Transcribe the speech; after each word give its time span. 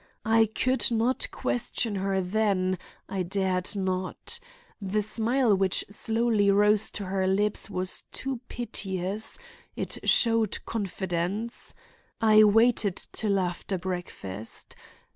I 0.25 0.47
could 0.47 0.89
not 0.89 1.27
question 1.29 1.93
her 1.97 2.21
then; 2.21 2.79
I 3.07 3.21
dared 3.21 3.75
not. 3.75 4.39
The 4.81 5.03
smile 5.03 5.53
which 5.53 5.85
slowly 5.91 6.49
rose 6.49 6.89
to 6.93 7.05
her 7.05 7.27
lips 7.27 7.69
was 7.69 8.05
too 8.11 8.41
piteous—it 8.49 9.99
showed 10.09 10.65
confidence. 10.65 11.75
I 12.19 12.43
waited 12.43 12.95
till 12.95 13.37
after 13.37 13.77
breakfast. 13.77 14.75